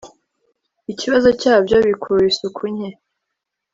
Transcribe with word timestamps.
ikibazo 0.91 1.29
cyabyo 1.41 1.75
bikurura 1.87 2.27
isuku 2.31 2.63
nke 2.73 2.89